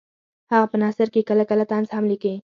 هغه 0.51 0.65
په 0.71 0.77
نثر 0.83 1.07
کې 1.13 1.27
کله 1.29 1.43
کله 1.49 1.63
طنز 1.71 1.89
هم 1.95 2.05
لیکي 2.11 2.33